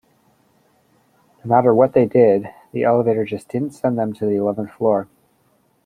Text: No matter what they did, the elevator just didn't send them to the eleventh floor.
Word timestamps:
No 1.43 1.47
matter 1.49 1.75
what 1.75 1.93
they 1.93 2.07
did, 2.07 2.49
the 2.71 2.81
elevator 2.83 3.23
just 3.23 3.49
didn't 3.49 3.75
send 3.75 3.99
them 3.99 4.13
to 4.13 4.25
the 4.25 4.35
eleventh 4.35 4.71
floor. 4.71 5.07